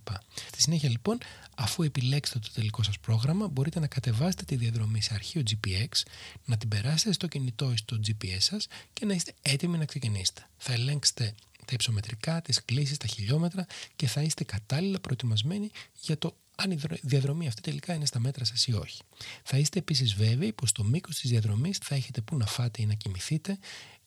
Στη 0.46 0.62
συνέχεια 0.62 0.88
λοιπόν, 0.88 1.18
αφού 1.56 1.82
επιλέξετε 1.82 2.38
το 2.38 2.48
τελικό 2.54 2.82
σας 2.82 2.98
πρόγραμμα, 2.98 3.48
μπορείτε 3.48 3.80
να 3.80 3.86
κατεβάσετε 3.86 4.44
τη 4.44 4.56
διαδρομή 4.56 5.02
σε 5.02 5.14
αρχείο 5.14 5.42
GPX, 5.50 6.02
να 6.44 6.56
την 6.56 6.68
περάσετε 6.68 7.12
στο 7.12 7.26
κινητό 7.26 7.72
ή 7.72 7.76
στο 7.76 8.00
GPS 8.06 8.38
σας 8.38 8.66
και 8.92 9.06
να 9.06 9.14
είστε 9.14 9.32
έτοιμοι 9.42 9.78
να 9.78 9.84
ξεκινήσετε. 9.84 10.46
Θα 10.56 10.72
ελέγξετε 10.72 11.34
τα 11.68 11.74
υψομετρικά, 11.74 12.42
τις 12.42 12.64
κλήσεις, 12.64 12.96
τα 12.96 13.06
χιλιόμετρα 13.06 13.66
και 13.96 14.06
θα 14.06 14.22
είστε 14.22 14.44
κατάλληλα 14.44 15.00
προετοιμασμένοι 15.00 15.70
για 16.00 16.18
το 16.18 16.36
αν 16.56 16.70
η 16.70 16.78
διαδρομή 17.02 17.46
αυτή 17.46 17.60
τελικά 17.62 17.94
είναι 17.94 18.06
στα 18.06 18.18
μέτρα 18.20 18.44
σας 18.44 18.66
ή 18.66 18.72
όχι. 18.72 19.02
Θα 19.42 19.58
είστε 19.58 19.78
επίσης 19.78 20.14
βέβαιοι 20.14 20.52
πως 20.52 20.68
στο 20.68 20.84
μήκος 20.84 21.18
της 21.18 21.30
διαδρομής 21.30 21.78
θα 21.78 21.94
έχετε 21.94 22.20
που 22.20 22.36
να 22.36 22.46
φάτε 22.46 22.82
ή 22.82 22.86
να 22.86 22.94
κοιμηθείτε 22.94 23.58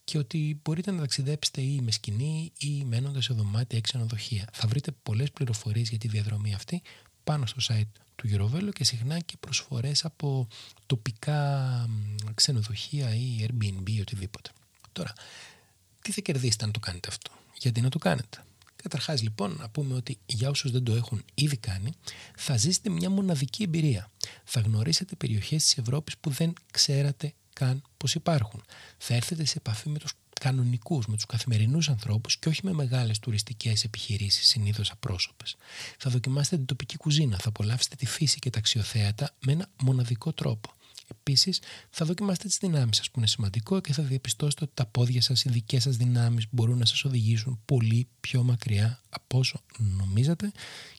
και 0.03 0.18
ότι 0.18 0.60
μπορείτε 0.63 0.91
να 0.91 1.00
ταξιδέψετε 1.00 1.62
ή 1.62 1.82
με 1.82 1.91
σκηνή 1.91 2.51
ή 2.58 2.84
μένοντας 2.84 3.24
σε 3.24 3.34
δωμάτια 3.34 3.77
ή 3.77 3.82
ξενοδοχεία. 3.82 4.50
Θα 4.53 4.68
βρείτε 4.68 4.91
πολλές 5.03 5.32
πληροφορίες 5.32 5.89
για 5.89 5.98
τη 5.98 6.08
διαδρομή 6.08 6.53
αυτή 6.53 6.82
πάνω 7.24 7.46
στο 7.46 7.74
site 7.74 7.91
του 8.15 8.30
Eurovelo 8.32 8.70
και 8.74 8.84
συχνά 8.84 9.20
και 9.20 9.38
προσφορές 9.39 10.06
από 10.06 10.48
τοπικά 10.86 11.89
ξενοδοχεία 12.34 13.15
ή 13.15 13.46
Airbnb 13.48 13.89
ή 13.89 14.00
οτιδήποτε. 14.01 14.50
Τώρα, 14.91 15.13
τι 16.01 16.12
θα 16.12 16.22
κερδίσετε 16.22 16.65
αν 16.65 16.72
το 16.72 16.79
κάνετε 16.79 17.08
αυτό; 17.08 17.31
Γιατί 17.58 17.81
να 17.81 17.89
το 17.89 17.98
κάνετε. 17.98 18.43
Καταρχάς, 18.75 19.22
λοιπόν, 19.22 19.55
να 19.60 19.70
πούμε 19.70 19.93
ότι 19.93 20.17
για 20.25 20.50
όσους 20.50 20.72
δεν 20.72 20.84
το 20.84 20.96
έχουν 20.96 21.24
ήδη 21.34 21.58
κάνει, 21.58 21.93
θα 22.36 22.58
ζήσετε 22.58 22.89
μια 22.89 23.10
μοναδική 23.10 23.63
εμπειρία. 23.63 24.10
Θα 24.43 24.60
γνωρίσετε 24.60 25.15
περιοχές 25.15 25.63
της 25.63 25.77
Ευρώπης 25.77 26.17
που 26.17 26.29
δεν 26.29 26.53
ξέρατε 26.72 27.34
καν 27.53 27.81
πως 27.98 28.15
υπάρχουν. 28.15 28.63
Θα 28.98 29.13
έρθετε 29.13 29.46
σε 29.46 29.58
επαφή 29.58 29.89
με 29.89 30.00
τους 30.00 30.13
κανονικούς, 30.41 31.05
με 31.08 31.15
τους 31.15 31.25
καθημερινούς 31.25 31.89
ανθρώπους 31.89 32.38
και 32.38 32.50
όχι 32.50 32.60
με 32.63 32.74
μεγάλες 32.74 33.20
τουριστικές 33.20 33.84
επιχειρήσεις 33.84 34.48
συνήθως 34.48 34.91
απρόσωπες. 34.91 35.55
Θα 35.98 36.10
δοκιμάσετε 36.10 36.55
την 36.55 36.65
τοπική 36.65 36.98
κουζίνα, 36.98 37.38
θα 37.38 37.50
απολαύσετε 37.50 37.96
τη 37.96 38.05
φύση 38.05 38.39
και 38.39 38.50
τα 38.50 38.60
αξιοθέατα 38.60 39.36
με 39.39 39.51
ένα 39.51 39.70
μοναδικό 39.81 40.34
τρόπο. 40.34 40.74
Επίσης, 41.20 41.62
θα 41.89 42.06
δοκιμάσετε 42.06 42.48
τις 42.48 42.58
δυνάμεις 42.58 42.98
σας, 42.98 43.12
που 43.12 43.20
είναι 43.20 43.27
σημαντικό 43.27 43.80
και 43.80 43.94
θα 43.94 44.03
διαπιστώσετε 44.03 44.63
ότι 44.63 44.74
τα 44.75 44.86
πόδια 44.86 45.22
σας, 45.22 45.44
οι 45.44 45.50
δικές 45.50 45.84
σας 45.84 45.98
δυνάμεις 45.98 46.46
μπορούν 46.50 46.77
να 46.77 46.86
σας 46.86 47.03
οδηγήσουν 47.03 47.62
πολύ 47.65 48.08
πιο 48.20 48.44
μακριά 48.44 49.01
από 49.10 49.38
όσο 49.38 49.62
νομίζατε 49.77 50.51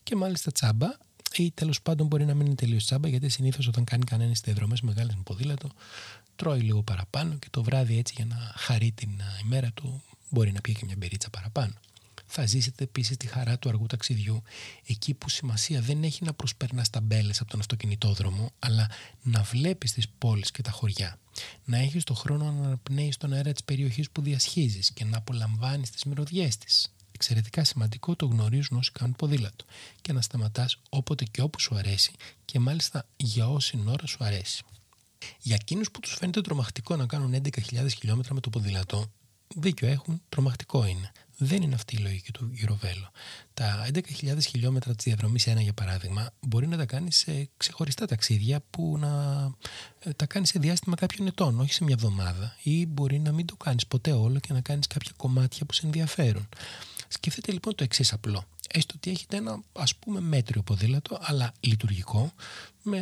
και 0.03 0.17
μάλιστα 0.17 0.53
τσάμπα 0.53 0.89
ή 1.37 1.51
τέλος 1.51 1.83
πάντων 1.83 2.07
μπορεί 2.07 2.25
να 2.25 2.35
μην 2.35 2.47
είναι 2.47 2.55
τελείως 2.55 2.85
τσάμπα 2.85 3.09
γιατί 3.09 3.29
συνήθως 3.29 3.67
όταν 3.67 3.85
κάνει 3.85 4.05
κανένας 4.05 4.41
διαδρομές 4.41 4.81
μεγάλε 4.81 5.13
με 5.17 5.23
ποδήλατο 5.23 5.69
τρώει 6.37 6.61
λίγο 6.61 6.83
παραπάνω 6.83 7.35
και 7.35 7.47
το 7.51 7.63
βράδυ 7.63 7.99
έτσι 7.99 8.15
για 8.17 8.25
να 8.25 8.53
χαρεί 8.57 8.93
την 8.93 9.11
ημέρα 9.45 9.71
του 9.75 10.03
μπορεί 10.29 10.53
να 10.53 10.61
πιει 10.61 10.75
και 10.75 10.85
μια 10.85 10.95
μπερίτσα 10.99 11.31
παραπάνω. 11.31 11.73
Θα 12.35 12.47
ζήσετε 12.47 12.85
επίσης 12.85 13.17
τη 13.17 13.27
χαρά 13.27 13.59
του 13.59 13.69
αργού 13.69 13.87
ταξιδιού, 13.87 14.43
εκεί 14.87 15.15
που 15.15 15.29
σημασία 15.29 15.81
δεν 15.81 16.03
έχει 16.03 16.25
να 16.25 16.33
προσπερνάς 16.33 16.91
ταμπέλες 16.91 17.41
από 17.41 17.51
τον 17.51 17.61
αυτοκινητόδρομο, 17.61 18.53
αλλά 18.59 18.91
να 19.23 19.43
βλέπεις 19.43 19.93
τις 19.93 20.09
πόλεις 20.09 20.51
και 20.51 20.63
τα 20.63 20.71
χωριά. 20.71 21.19
Να 21.65 21.79
έχεις 21.79 22.05
το 22.05 22.15
χρόνο 22.15 22.53
να 22.53 22.67
αναπνέεις 22.67 23.17
τον 23.17 23.33
αέρα 23.33 23.53
της 23.53 23.65
περιοχής 23.65 24.11
που 24.11 24.23
διασχίζεις 24.23 24.93
και 24.93 25.05
να 25.05 25.17
απολαμβάνεις 25.17 25.91
τις 25.91 26.05
μυρωδιές 26.05 26.59
της. 26.59 26.95
Εξαιρετικά 27.13 27.65
σημαντικό 27.65 28.17
το 28.17 28.27
γνωρίζουν 28.27 28.79
όσοι 28.79 28.93
κάνουν 28.93 29.17
ποδήλατο 29.17 29.65
και 30.01 30.13
να 30.13 30.21
σταματάς 30.21 30.79
όποτε 30.89 31.25
και 31.25 31.43
όπου 31.43 31.61
σου 31.61 31.75
αρέσει 31.75 32.13
και 32.45 32.59
μάλιστα 32.59 33.07
για 33.17 33.49
όση 33.49 33.85
ώρα 33.87 34.07
σου 34.07 34.25
αρέσει. 34.25 34.63
Για 35.41 35.57
εκείνους 35.61 35.91
που 35.91 36.01
τους 36.01 36.15
φαίνεται 36.15 36.41
τρομακτικό 36.41 36.97
να 36.97 37.07
κάνουν 37.07 37.35
11.000 37.35 37.87
χιλιόμετρα 37.99 38.35
με 38.35 38.41
το 38.41 38.51
ποδήλατο, 38.51 39.11
δίκιο 39.57 39.89
έχουν, 39.89 40.23
τρομακτικό 40.29 40.87
είναι. 40.87 41.13
Δεν 41.37 41.63
είναι 41.63 41.75
αυτή 41.75 41.97
η 41.97 41.99
λογική 41.99 42.33
του 42.33 42.53
Eurovelo. 42.63 43.11
Τα 43.55 43.87
11.000 43.95 44.37
χιλιόμετρα 44.41 44.95
της 44.95 45.05
διαδρομής 45.05 45.47
ένα, 45.47 45.61
για 45.61 45.73
παράδειγμα, 45.73 46.31
μπορεί 46.41 46.67
να 46.67 46.77
τα 46.77 46.85
κάνεις 46.85 47.17
σε 47.17 47.49
ξεχωριστά 47.57 48.07
ταξίδια 48.07 48.61
που 48.71 48.99
να 48.99 49.11
ε, 49.99 50.13
τα 50.13 50.27
κάνεις 50.27 50.49
σε 50.49 50.59
διάστημα 50.59 50.97
κάποιων 50.97 51.27
ετών, 51.27 51.61
όχι 51.61 51.73
σε 51.73 51.85
μια 51.85 51.95
εβδομάδα. 51.99 52.57
Ή 52.63 52.87
μπορεί 52.87 53.19
να 53.19 53.33
μην 53.33 53.47
το 53.47 53.57
κάνεις 53.57 53.87
ποτέ 53.87 54.13
όλο 54.13 54.39
και 54.39 54.53
να 54.53 54.61
κάνεις 54.61 54.87
κάποια 54.87 55.13
κομμάτια 55.17 55.67
που 55.67 55.73
σε 55.73 55.87
ενδιαφέρουν. 55.87 56.49
Σκεφτείτε 57.09 57.53
λοιπόν 57.53 57.75
το 57.75 57.85
εξής 57.85 58.13
απλό. 58.13 58.45
Έστω 58.75 58.95
ότι 58.97 59.11
έχετε 59.11 59.37
ένα 59.37 59.63
ας 59.73 59.97
πούμε 59.97 60.21
μέτριο 60.21 60.63
ποδήλατο, 60.63 61.19
αλλά 61.21 61.53
λειτουργικό, 61.61 62.33
με 62.83 63.01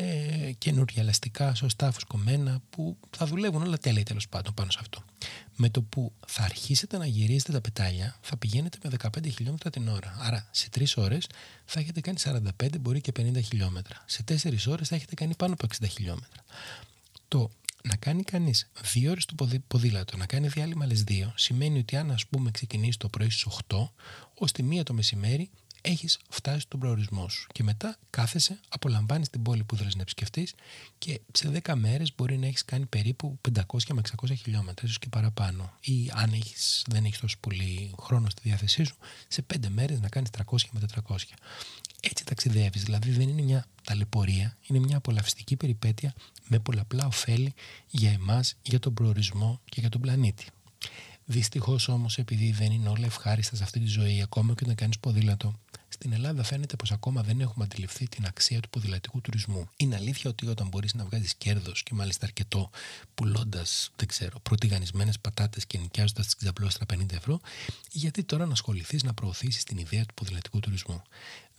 καινούργια 0.58 1.02
ελαστικά, 1.02 1.54
σωστά 1.54 1.90
φουσκωμένα, 1.90 2.62
που 2.70 2.96
θα 3.10 3.26
δουλεύουν 3.26 3.62
όλα 3.62 3.78
τέλεια 3.78 4.04
τέλος 4.04 4.28
πάντων 4.28 4.54
πάνω 4.54 4.70
σε 4.70 4.78
αυτό. 4.80 5.04
Με 5.56 5.68
το 5.70 5.82
που 5.82 6.12
θα 6.26 6.42
αρχίσετε 6.42 6.96
να 6.98 7.06
γυρίζετε 7.06 7.52
τα 7.52 7.60
πετάλια, 7.60 8.18
θα 8.20 8.36
πηγαίνετε 8.36 8.78
με 8.82 8.90
15 9.02 9.30
χιλιόμετρα 9.30 9.70
την 9.70 9.88
ώρα. 9.88 10.16
Άρα 10.18 10.48
σε 10.50 10.68
3 10.74 10.84
ώρες 10.96 11.26
θα 11.64 11.80
έχετε 11.80 12.00
κάνει 12.00 12.18
45, 12.24 12.78
μπορεί 12.80 13.00
και 13.00 13.12
50 13.20 13.42
χιλιόμετρα. 13.42 14.04
Σε 14.06 14.24
4 14.28 14.66
ώρες 14.66 14.88
θα 14.88 14.94
έχετε 14.94 15.14
κάνει 15.14 15.34
πάνω 15.36 15.52
από 15.52 15.66
60 15.66 15.86
χιλιόμετρα. 15.88 16.44
Το 17.28 17.50
να 17.82 17.96
κάνει 17.96 18.22
κανείς 18.22 18.70
δύο 18.92 19.10
ώρες 19.10 19.24
το 19.24 19.60
ποδήλατο, 19.66 20.16
να 20.16 20.26
κάνει 20.26 20.48
διάλειμμα 20.48 20.84
άλλε 20.84 20.94
δύο, 20.94 21.32
σημαίνει 21.36 21.78
ότι 21.78 21.96
αν 21.96 22.10
ας 22.10 22.26
πούμε 22.26 22.50
ξεκινήσει 22.50 22.98
το 22.98 23.08
πρωί 23.08 23.30
στις 23.30 23.46
8, 23.68 23.76
ως 24.34 24.52
τη 24.52 24.62
μία 24.62 24.82
το 24.82 24.92
μεσημέρι 24.92 25.50
έχεις 25.80 26.18
φτάσει 26.28 26.60
στον 26.60 26.80
προορισμό 26.80 27.28
σου. 27.28 27.46
Και 27.52 27.62
μετά 27.62 27.96
κάθεσαι, 28.10 28.60
απολαμβάνεις 28.68 29.30
την 29.30 29.42
πόλη 29.42 29.64
που 29.64 29.76
θέλεις 29.76 29.94
να 29.94 30.00
επισκεφτείς 30.00 30.54
και 30.98 31.20
σε 31.32 31.48
10 31.64 31.74
μέρες 31.74 32.14
μπορεί 32.14 32.38
να 32.38 32.46
έχεις 32.46 32.64
κάνει 32.64 32.86
περίπου 32.86 33.38
500 33.52 33.62
με 33.92 34.00
600 34.00 34.34
χιλιόμετρα, 34.34 34.84
ίσως 34.86 34.98
και 34.98 35.08
παραπάνω. 35.08 35.72
Ή 35.80 36.10
αν 36.14 36.32
έχεις, 36.32 36.84
δεν 36.88 37.04
έχεις 37.04 37.18
τόσο 37.18 37.36
πολύ 37.40 37.94
χρόνο 38.00 38.28
στη 38.30 38.40
διάθεσή 38.44 38.84
σου, 38.84 38.96
σε 39.28 39.42
5 39.42 39.68
μέρες 39.68 40.00
να 40.00 40.08
κάνεις 40.08 40.30
300 40.30 40.70
με 40.72 40.80
400. 40.80 41.36
Έτσι 42.00 42.24
ταξιδεύεις, 42.24 42.82
δηλαδή 42.82 43.10
δεν 43.10 43.28
είναι 43.28 43.42
μια 43.42 43.66
ταλαιπωρία, 43.84 44.56
είναι 44.66 44.78
μια 44.78 44.96
απολαυστική 44.96 45.56
περιπέτεια 45.56 46.14
με 46.48 46.58
πολλαπλά 46.58 47.06
ωφέλη 47.06 47.54
για 47.90 48.10
εμάς, 48.10 48.54
για 48.62 48.78
τον 48.78 48.94
προορισμό 48.94 49.60
και 49.64 49.80
για 49.80 49.88
τον 49.88 50.00
πλανήτη. 50.00 50.46
Δυστυχώς 51.24 51.88
όμως, 51.88 52.18
επειδή 52.18 52.52
δεν 52.52 52.72
είναι 52.72 52.88
όλα 52.88 53.06
ευχάριστα 53.06 53.56
σε 53.56 53.62
αυτή 53.62 53.80
τη 53.80 53.86
ζωή, 53.86 54.22
ακόμα 54.22 54.54
και 54.54 54.60
όταν 54.62 54.74
κάνεις 54.74 54.98
ποδήλατο, 54.98 55.58
στην 55.92 56.12
Ελλάδα 56.12 56.42
φαίνεται 56.42 56.76
πως 56.76 56.92
ακόμα 56.92 57.22
δεν 57.22 57.40
έχουμε 57.40 57.64
αντιληφθεί 57.64 58.08
την 58.08 58.26
αξία 58.26 58.60
του 58.60 58.68
ποδηλατικού 58.68 59.20
τουρισμού. 59.20 59.68
Είναι 59.76 59.96
αλήθεια 59.96 60.30
ότι 60.30 60.46
όταν 60.46 60.68
μπορείς 60.68 60.94
να 60.94 61.04
βγάζεις 61.04 61.34
κέρδος 61.34 61.82
και 61.82 61.94
μάλιστα 61.94 62.26
αρκετό, 62.26 62.70
πουλώντας, 63.14 63.90
δεν 63.96 64.08
ξέρω, 64.08 64.40
πρωτηγανισμένες 64.40 65.18
πατάτες 65.18 65.66
και 65.66 65.78
νοικιάζοντας 65.78 66.24
τις 66.24 66.34
ξαπλώστρα 66.36 66.86
50 66.86 67.14
ευρώ, 67.16 67.40
γιατί 67.90 68.24
τώρα 68.24 68.46
να 68.46 68.52
ασχοληθείς 68.52 69.02
να 69.02 69.14
προωθήσεις 69.14 69.64
την 69.64 69.78
ιδέα 69.78 70.06
του 70.06 70.14
ποδηλατικού 70.14 70.60
τουρισμού; 70.60 71.02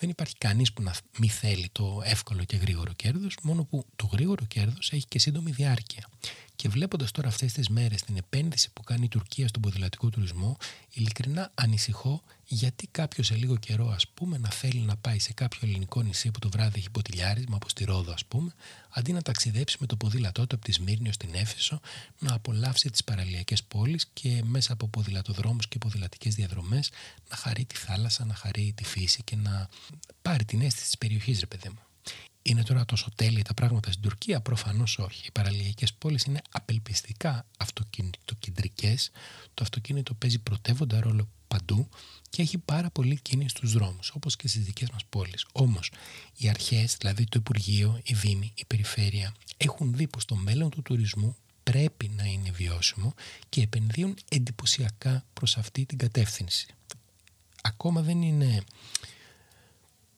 Δεν 0.02 0.10
υπάρχει 0.10 0.36
κανείς 0.38 0.74
που 0.74 0.82
να 0.82 0.96
μην 1.18 1.30
θέλει 1.30 1.70
το 1.72 2.02
εύκολο 2.06 2.44
και 2.44 2.58
γρήγορο 2.58 2.94
κέρδος, 2.94 3.38
μόνο 3.42 3.64
που 3.64 3.86
το 3.96 4.10
γρήγορο 4.12 4.46
κέρδος 4.46 4.92
έχει 4.92 5.06
και 5.08 5.20
σύντομη 5.20 5.52
διάρκεια. 5.52 6.08
Και 6.56 6.70
βλέποντας 6.70 7.12
τώρα 7.12 7.28
αυτές 7.28 7.54
τις 7.54 7.70
μέρες 7.70 8.02
την 8.02 8.18
επένδυση 8.18 8.70
που 8.74 8.84
κάνει 8.84 9.06
η 9.06 9.08
Τουρκία 9.08 9.48
στον 9.48 9.62
ποδηλατικό 9.62 10.10
τουρισμό, 10.10 10.58
ειλικρινά 10.94 11.52
ανησυχώ 11.56 12.24
γιατί 12.54 12.88
κάποιος 12.92 13.28
σε 13.28 13.36
λίγο 13.36 13.58
καιρό, 13.58 13.90
ας 13.90 14.08
πούμε, 14.08 14.38
να 14.38 14.50
θέλει 14.50 14.80
να 14.80 14.96
πάει 14.96 15.20
σε 15.20 15.34
κάποιο 15.34 15.60
ελληνικό 15.64 16.02
νησί 16.02 16.32
που 16.32 16.40
το 16.40 16.50
βράδυ 16.50 16.80
έχει 16.80 16.90
ποτηλιάρισμα, 16.90 17.56
όπως 17.56 17.74
τη 17.74 17.84
Ρόδο, 17.84 18.12
ας 18.12 18.26
πούμε, 18.26 18.54
αντί 18.90 19.12
να 19.14 19.22
ταξιδέψει 19.22 19.78
με 19.80 19.86
το 19.86 19.96
ποδήλατό 19.96 20.48
του 20.48 20.56
από 20.56 20.66
τη 20.66 20.72
Σμύρνη 20.72 21.10
ως 21.10 21.18
την 21.18 21.30
Έφεσο, 21.34 21.80
να 22.20 22.34
απολαύσει 22.34 22.90
τις 22.90 23.04
παραλιακές 23.04 23.64
πόλεις 23.64 24.08
και 24.14 24.42
μέσα 24.46 24.74
από 24.74 24.88
ποδηλατοδρόμους 24.88 25.68
και 25.68 25.78
ποδηλατικές 25.78 26.36
διαδρομές 26.36 26.90
να 27.30 27.36
χαρεί 27.36 27.66
τη 27.66 27.76
θάλασσα, 27.76 28.26
να 28.26 28.34
χαρεί 28.34 28.74
τη 28.76 28.84
φύση 28.84 29.24
και 29.24 29.36
να 29.36 29.70
πάρει 30.22 30.46
την 30.46 30.62
αίσθηση 30.62 30.86
της 30.86 30.98
περιοχής, 30.98 31.40
ρε 31.40 31.46
παιδί 31.46 31.70
μου. 31.70 31.80
Είναι 32.42 32.64
τώρα 32.64 32.86
τόσο 32.86 33.12
τέλεια 33.16 33.44
τα 33.44 33.54
πράγματα 33.54 33.92
στην 33.92 34.04
Τουρκία, 34.04 34.42
προφανώς 34.42 34.98
όχι. 35.00 35.26
Οι 35.28 35.32
παραλιακές 35.32 35.94
πόλεις 35.94 36.24
είναι 36.24 36.42
απελπιστικά 36.52 37.46
αυτοκινητοκεντρικές. 37.58 39.12
Το 39.54 39.64
αυτοκίνητο 39.64 40.14
παίζει 40.14 40.40
πρωτεύοντα 40.40 41.00
ρόλο 41.02 41.28
παντού 41.48 41.90
και 42.30 42.42
έχει 42.42 42.58
πάρα 42.58 42.90
πολύ 42.90 43.20
κίνηση 43.22 43.50
στους 43.50 43.74
δρόμους, 43.74 44.12
όπως 44.16 44.36
και 44.36 44.48
στις 44.48 44.64
δικές 44.64 44.90
μας 44.90 45.06
πόλεις. 45.10 45.46
Όμως, 45.52 45.92
οι 46.38 46.50
αρχές, 46.50 46.96
δηλαδή 47.00 47.24
το 47.24 47.40
Υπουργείο, 47.40 48.00
η 48.04 48.14
Δήμη, 48.14 48.54
η 48.56 48.66
Περιφέρεια, 48.66 49.34
έχουν 49.58 49.94
δει 49.94 50.08
πως 50.08 50.26
το 50.26 50.36
μέλλον 50.36 50.70
του 50.70 50.82
τουρισμού 50.82 51.36
πρέπει 51.64 52.12
να 52.16 52.24
είναι 52.26 52.52
βιώσιμο 52.52 53.14
και 53.50 53.62
επενδύουν 53.62 54.18
εντυπωσιακά 54.30 55.26
προς 55.34 55.58
αυτή 55.58 55.86
την 55.86 55.98
κατεύθυνση. 55.98 56.68
Ακόμα 57.62 58.02
δεν 58.02 58.22
είναι, 58.22 58.64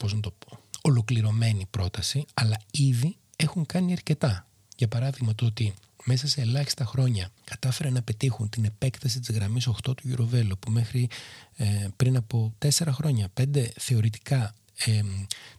πώς 0.03 0.13
να 0.13 0.19
το 0.19 0.31
πω, 0.31 0.60
ολοκληρωμένη 0.81 1.65
πρόταση, 1.69 2.25
αλλά 2.33 2.60
ήδη 2.72 3.15
έχουν 3.36 3.65
κάνει 3.65 3.91
αρκετά. 3.91 4.48
Για 4.75 4.88
παράδειγμα 4.88 5.36
το 5.36 5.45
ότι 5.45 5.74
μέσα 6.03 6.27
σε 6.27 6.41
ελάχιστα 6.41 6.86
χρόνια 6.86 7.29
κατάφεραν 7.43 7.93
να 7.93 8.01
πετύχουν 8.01 8.50
την 8.50 8.65
επέκταση 8.65 9.19
της 9.19 9.36
γραμμής 9.36 9.67
8 9.67 9.74
του 9.81 10.03
Eurovelo 10.10 10.60
που 10.60 10.72
μέχρι 10.72 11.10
ε, 11.55 11.88
πριν 11.95 12.15
από 12.15 12.53
4 12.65 12.69
χρόνια, 12.91 13.27
5 13.41 13.65
θεωρητικά 13.75 14.53
ε, 14.86 15.01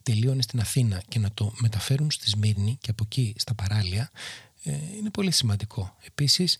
τελείωνε 0.02 0.42
στην 0.42 0.60
Αθήνα 0.60 1.02
και 1.08 1.18
να 1.18 1.30
το 1.34 1.52
μεταφέρουν 1.60 2.10
στη 2.10 2.28
Σμύρνη 2.28 2.78
και 2.80 2.90
από 2.90 3.02
εκεί 3.06 3.34
στα 3.36 3.54
παράλια 3.54 4.10
ε, 4.62 4.72
είναι 4.98 5.10
πολύ 5.10 5.30
σημαντικό. 5.30 5.96
Επίσης 6.06 6.58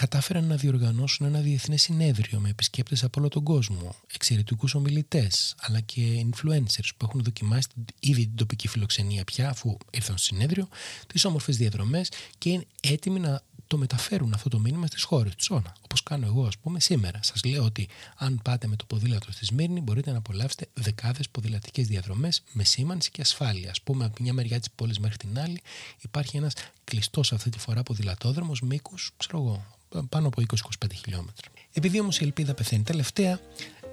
κατάφεραν 0.00 0.44
να 0.44 0.56
διοργανώσουν 0.56 1.26
ένα 1.26 1.40
διεθνές 1.40 1.82
συνέδριο 1.82 2.40
με 2.40 2.48
επισκέπτες 2.48 3.04
από 3.04 3.20
όλο 3.20 3.28
τον 3.28 3.42
κόσμο, 3.42 3.94
εξαιρετικούς 4.14 4.74
ομιλητές, 4.74 5.54
αλλά 5.58 5.80
και 5.80 6.26
influencers 6.30 6.88
που 6.96 7.04
έχουν 7.04 7.22
δοκιμάσει 7.22 7.68
ήδη 8.00 8.26
την 8.26 8.36
τοπική 8.36 8.68
φιλοξενία 8.68 9.24
πια 9.24 9.48
αφού 9.48 9.76
ήρθαν 9.90 10.16
στο 10.18 10.26
συνέδριο, 10.26 10.68
τις 11.06 11.24
όμορφες 11.24 11.56
διαδρομές 11.56 12.10
και 12.38 12.50
είναι 12.50 12.64
έτοιμοι 12.80 13.20
να 13.20 13.42
το 13.66 13.76
μεταφέρουν 13.76 14.34
αυτό 14.34 14.48
το 14.48 14.58
μήνυμα 14.58 14.86
στις 14.86 15.02
χώρες 15.02 15.34
τους 15.34 15.50
Όνα. 15.50 15.76
Όπως 15.82 16.02
κάνω 16.02 16.26
εγώ, 16.26 16.46
ας 16.46 16.58
πούμε, 16.58 16.80
σήμερα. 16.80 17.20
Σας 17.22 17.44
λέω 17.44 17.64
ότι 17.64 17.88
αν 18.16 18.40
πάτε 18.44 18.66
με 18.66 18.76
το 18.76 18.84
ποδήλατο 18.84 19.32
στη 19.32 19.44
Σμύρνη, 19.44 19.80
μπορείτε 19.80 20.10
να 20.10 20.18
απολαύσετε 20.18 20.68
δεκάδες 20.74 21.28
ποδηλατικές 21.28 21.86
διαδρομές 21.86 22.42
με 22.52 22.64
σήμανση 22.64 23.10
και 23.10 23.20
ασφάλεια. 23.20 23.70
Α 23.70 23.82
πούμε, 23.84 24.04
από 24.04 24.22
μια 24.22 24.32
μεριά 24.32 24.58
της 24.58 24.70
πόλης 24.70 24.98
μέχρι 24.98 25.16
την 25.16 25.38
άλλη 25.38 25.60
υπάρχει 26.00 26.36
ένας 26.36 26.52
κλειστός 26.84 27.32
αυτή 27.32 27.50
τη 27.50 27.58
φορά 27.58 27.82
ποδηλατόδρομος 27.82 28.60
μήκους, 28.60 29.12
ξέρω 29.16 29.38
εγώ, 29.38 29.77
πάνω 30.08 30.26
από 30.26 30.42
20-25 30.82 30.86
χιλιόμετρα. 30.94 31.48
Επειδή 31.72 32.00
όμως 32.00 32.20
η 32.20 32.24
ελπίδα 32.24 32.54
πεθαίνει 32.54 32.82
τελευταία, 32.82 33.40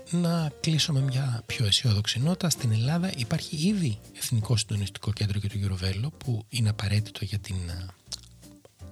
να 0.09 0.51
κλείσω 0.59 0.93
με 0.93 1.01
μια 1.01 1.43
πιο 1.45 1.65
αισιόδοξη 1.65 2.19
νότα. 2.19 2.49
Στην 2.49 2.71
Ελλάδα 2.71 3.11
υπάρχει 3.17 3.67
ήδη 3.67 3.99
Εθνικό 4.17 4.57
Συντονιστικό 4.57 5.13
Κέντρο 5.13 5.39
για 5.39 5.49
το 5.49 5.57
Γεροβέλο 5.57 6.11
που 6.17 6.45
είναι 6.49 6.69
απαραίτητο 6.69 7.25
για 7.25 7.39
την 7.39 7.55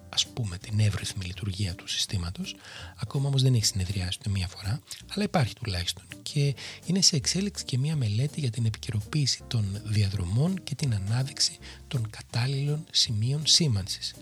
ας 0.10 0.27
πούμε 0.27 0.57
την 0.57 0.79
εύρυθμη 0.79 1.25
λειτουργία 1.25 1.75
του 1.75 1.88
συστήματος 1.88 2.55
ακόμα 2.98 3.27
όμως 3.27 3.41
δεν 3.41 3.53
έχει 3.53 3.65
συνεδριάσει 3.65 4.17
ούτε 4.19 4.29
μία 4.29 4.48
φορά 4.48 4.81
αλλά 5.13 5.24
υπάρχει 5.24 5.53
τουλάχιστον 5.53 6.03
και 6.24 6.55
είναι 6.86 7.01
σε 7.01 7.15
εξέλιξη 7.15 7.65
και 7.65 7.77
μία 7.77 7.95
μελέτη 7.95 8.39
για 8.39 8.50
την 8.50 8.65
επικαιροποίηση 8.65 9.43
των 9.48 9.81
διαδρομών 9.83 10.63
και 10.63 10.75
την 10.75 10.93
ανάδειξη 10.93 11.57
των 11.88 12.10
κατάλληλων 12.10 12.86
σημείων 12.91 13.41
σήμανσης 13.45 14.13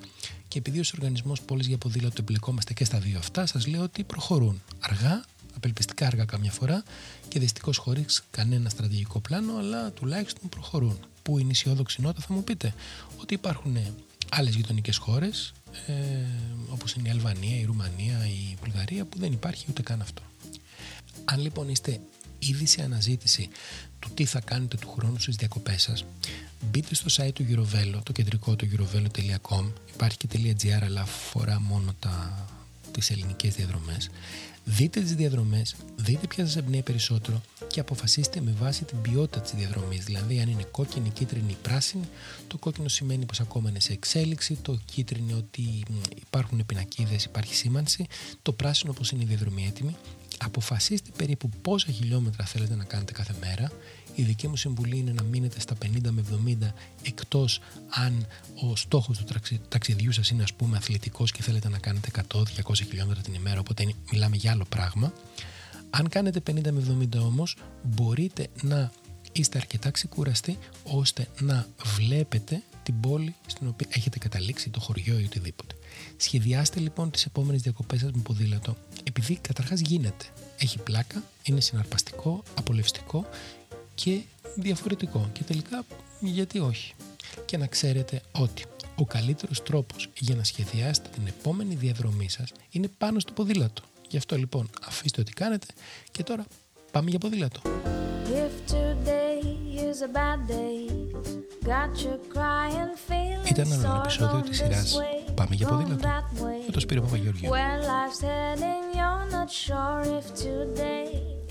Και 0.52 0.58
επειδή 0.58 0.80
ω 0.80 0.84
οργανισμό 0.94 1.34
πόλης 1.46 1.68
για 1.68 1.78
ποδήλατο 1.78 2.16
εμπλεκόμαστε 2.20 2.74
και 2.74 2.86
στα 2.86 3.00
δύο 3.00 3.18
αυτά, 3.18 3.46
σας 3.46 3.68
λέω 3.68 3.82
ότι 3.82 4.04
προχωρούν 4.04 4.62
αργά, 4.80 5.24
απελπιστικά 5.56 6.08
αργά 6.08 6.26
καμιά 6.26 6.52
φορά 6.52 6.84
και 7.28 7.40
δυστυχώς 7.40 7.78
χωρίς 7.78 8.24
κανένα 8.32 8.70
στρατηγικό 8.70 9.20
πλάνο, 9.20 9.58
αλλά 9.58 9.92
τουλάχιστον 9.92 10.50
προχωρούν. 10.50 11.00
Πού 11.24 11.38
είναι 11.38 11.48
η 11.48 11.52
αισιόδοξη 11.52 12.02
νότα, 12.02 12.22
θα 12.22 12.34
μου 12.34 12.44
πείτε, 12.44 12.74
ότι 13.22 13.34
υπάρχουν 13.34 13.78
άλλες 14.30 14.56
γειτονικές 14.56 14.98
χώρες, 14.98 15.54
ε, 15.88 15.94
όπως 16.70 16.94
είναι 16.94 17.08
η 17.08 17.12
Αλβανία, 17.12 17.60
η 17.60 17.66
Ρουμανία, 17.66 18.28
η 18.28 18.56
Βουλγαρία, 18.64 19.06
που 19.06 19.18
δεν 19.18 19.32
υπάρχει 19.32 19.66
ούτε 19.70 19.82
καν 19.82 20.02
αυτό. 20.02 20.22
Αν 21.26 21.40
λοιπόν 21.42 21.70
είστε 21.70 22.00
ήδη 22.42 22.66
σε 22.66 22.82
αναζήτηση 22.82 23.50
του 24.00 24.10
τι 24.14 24.26
θα 24.26 24.40
κάνετε 24.40 24.78
του 24.78 24.90
χρόνου 24.90 25.20
στις 25.20 25.36
διακοπές 25.36 25.82
σας, 25.82 26.06
μπείτε 26.72 26.96
στο 26.96 27.06
site 27.12 27.34
του 27.34 27.46
Eurovelo, 27.50 28.00
το 28.04 28.12
κεντρικό 28.12 28.56
του 28.56 28.68
eurovelo.com, 28.72 29.72
υπάρχει 29.94 30.18
και 30.18 30.56
.gr 30.62 30.84
αλλά 30.84 31.02
αφορά 31.02 31.60
μόνο 31.60 31.96
τα, 32.00 32.46
τις 32.92 33.10
ελληνικές 33.10 33.56
διαδρομές. 33.56 34.10
Δείτε 34.66 35.02
τις 35.02 35.16
διαδρομές, 35.16 35.76
δείτε 35.96 36.28
ποια 36.28 36.46
σας 36.46 36.56
εμπνέει 36.56 36.82
περισσότερο 36.82 37.42
και 37.68 37.80
αποφασίστε 37.80 38.42
με 38.42 38.56
βάση 38.60 38.84
την 38.84 39.02
ποιότητα 39.02 39.40
της 39.42 39.52
διαδρομής. 39.52 40.04
Δηλαδή 40.04 40.40
αν 40.40 40.50
είναι 40.50 40.64
κόκκινη, 40.72 41.10
κίτρινη 41.10 41.52
ή 41.52 41.58
πράσινη, 41.62 42.10
το 42.48 42.58
κόκκινο 42.58 42.88
σημαίνει 42.88 43.26
πως 43.26 43.40
ακόμα 43.40 43.70
είναι 43.70 43.80
σε 43.80 43.94
εξέλιξη, 43.94 44.58
το 44.62 44.80
κίτρινο 44.86 45.38
ότι 45.38 45.84
υπάρχουν 46.22 46.66
πινακίδες, 46.66 47.24
υπάρχει 47.24 47.56
σήμανση, 47.56 48.08
το 48.42 48.52
πράσινο 48.52 48.94
πως 48.94 49.12
είναι 49.12 49.24
η 49.24 49.26
διαδρομή 49.26 49.66
έτοιμη 49.68 49.96
αποφασίστε 50.46 51.10
περίπου 51.18 51.50
πόσα 51.62 51.92
χιλιόμετρα 51.92 52.46
θέλετε 52.46 52.76
να 52.76 52.84
κάνετε 52.84 53.12
κάθε 53.12 53.36
μέρα. 53.40 53.72
Η 54.16 54.24
δική 54.24 54.48
μου 54.48 54.56
συμβουλή 54.56 54.98
είναι 54.98 55.12
να 55.12 55.24
μείνετε 55.24 55.60
στα 55.60 55.76
50 55.86 56.10
με 56.10 56.24
70 56.64 56.68
εκτός 57.04 57.60
αν 57.90 58.28
ο 58.56 58.76
στόχος 58.76 59.18
του 59.18 59.26
ταξιδιού 59.70 60.12
σας 60.12 60.30
είναι 60.30 60.44
ας 60.44 60.54
πούμε 60.54 60.78
αθλητικός 60.78 61.32
και 61.32 61.42
θέλετε 61.42 61.70
να 61.70 61.78
κάνετε 61.78 62.10
100-200 62.34 62.44
χιλιόμετρα 62.74 63.22
την 63.22 63.34
ημέρα 63.34 63.60
οπότε 63.60 63.94
μιλάμε 64.12 64.36
για 64.36 64.52
άλλο 64.52 64.66
πράγμα. 64.70 65.14
Αν 65.90 66.10
κάνετε 66.10 66.42
50 66.52 66.72
με 66.72 67.08
70 67.14 67.20
όμως 67.20 67.58
μπορείτε 67.84 68.48
να 68.62 68.92
είστε 69.32 69.58
αρκετά 69.58 69.92
ξεκουραστοί 69.92 70.58
ώστε 70.84 71.28
να 71.40 71.68
βλέπετε 71.98 72.64
την 72.92 73.10
πόλη 73.10 73.36
στην 73.46 73.68
οποία 73.68 73.88
έχετε 73.90 74.18
καταλήξει, 74.18 74.70
το 74.70 74.80
χωριό 74.80 75.20
ή 75.20 75.24
οτιδήποτε. 75.24 75.76
Σχεδιάστε 76.18 76.80
λοιπόν 76.80 77.12
τις 77.12 77.26
επόμενες 77.26 77.62
διακοπές 77.62 78.00
σας 78.00 78.12
με 78.12 78.22
ποδήλατο 78.22 78.76
επειδή 79.04 79.36
καταρχάς 79.36 79.80
γίνεται. 79.80 80.26
Έχει 80.58 80.78
πλάκα, 80.80 81.24
είναι 81.44 81.62
συναρπαστικό, 81.62 82.44
απολευστικό 82.58 83.26
και 83.96 84.22
διαφορετικό 84.56 85.30
και 85.34 85.44
τελικά 85.44 85.86
γιατί 86.20 86.60
όχι. 86.60 86.94
Και 87.46 87.58
να 87.58 87.68
ξέρετε 87.68 88.22
ότι 88.32 88.64
ο 88.96 89.06
καλύτερος 89.06 89.64
τρόπος 89.64 90.10
για 90.20 90.36
να 90.36 90.44
σχεδιάσετε 90.44 91.10
την 91.14 91.28
επόμενη 91.28 91.76
διαδρομή 91.76 92.30
σας 92.30 92.52
είναι 92.72 92.90
πάνω 92.98 93.20
στο 93.20 93.34
ποδήλατο. 93.34 93.82
Γι' 94.10 94.18
αυτό 94.18 94.38
λοιπόν 94.38 94.70
αφήστε 94.82 95.22
ό,τι 95.22 95.34
κάνετε 95.34 95.68
και 96.12 96.24
τώρα 96.24 96.46
πάμε 96.92 97.10
για 97.10 97.20
ποδήλατο. 97.20 97.62
Ήταν 103.50 103.72
ένα 103.72 104.02
επεισόδιο 104.04 104.42
της 104.42 104.58
σειράς 104.58 105.00
Πάμε 105.36 105.56
για 105.56 105.68
ποδήλατο 105.68 106.08
με 106.66 106.72
το 106.72 106.80
Σπύρο 106.80 107.02
Παπαγεωργίου. 107.02 107.50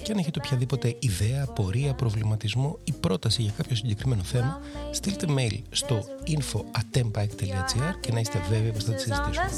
Και 0.02 0.12
αν 0.12 0.18
έχετε 0.18 0.40
οποιαδήποτε 0.44 0.96
ιδέα, 0.98 1.46
πορεία, 1.46 1.94
προβληματισμό 1.94 2.78
ή 2.84 2.92
πρόταση 2.92 3.42
για 3.42 3.52
κάποιο 3.56 3.76
συγκεκριμένο 3.76 4.22
θέμα, 4.22 4.60
στείλτε 4.90 5.26
mail 5.28 5.62
στο 5.70 6.04
info.atempike.gr 6.26 7.94
και 8.00 8.12
να 8.12 8.20
είστε 8.20 8.40
βέβαιοι 8.50 8.72
πως 8.72 8.84
θα 8.84 8.92
τη 8.92 9.00
συζητήσουμε. 9.00 9.50